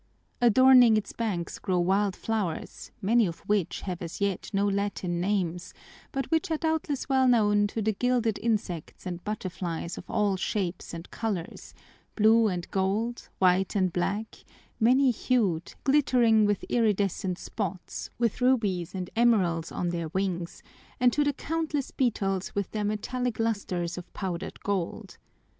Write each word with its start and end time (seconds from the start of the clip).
Adorning 0.41 0.97
its 0.97 1.13
banks 1.13 1.59
grow 1.59 1.77
wild 1.79 2.15
flowers, 2.15 2.89
many 3.03 3.27
of 3.27 3.41
which 3.41 3.81
have 3.81 4.01
as 4.01 4.19
yet 4.19 4.49
no 4.51 4.67
Latin 4.67 5.19
names, 5.21 5.75
but 6.11 6.25
which 6.31 6.49
are 6.49 6.57
doubtless 6.57 7.07
well 7.07 7.27
known 7.27 7.67
to 7.67 7.83
the 7.83 7.93
gilded 7.93 8.39
insects 8.41 9.05
and 9.05 9.23
butterflies 9.23 9.99
of 9.99 10.09
all 10.09 10.35
shapes 10.37 10.95
and 10.95 11.11
colors, 11.11 11.75
blue 12.15 12.47
and 12.47 12.71
gold, 12.71 13.29
white 13.37 13.75
and 13.75 13.93
black, 13.93 14.43
many 14.79 15.11
hued, 15.11 15.75
glittering 15.83 16.45
with 16.47 16.65
iridescent 16.67 17.37
spots, 17.37 18.09
with 18.17 18.41
rubies 18.41 18.95
and 18.95 19.11
emeralds 19.15 19.71
on 19.71 19.89
their 19.89 20.07
wings, 20.07 20.63
and 20.99 21.13
to 21.13 21.23
the 21.23 21.31
countless 21.31 21.91
beetles 21.91 22.55
with 22.55 22.71
their 22.71 22.83
metallic 22.83 23.37
lusters 23.39 23.99
of 23.99 24.11
powdered 24.13 24.59
gold. 24.61 25.17